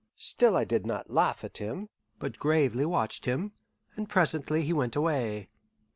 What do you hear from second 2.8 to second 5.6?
watched him; and presently he went away.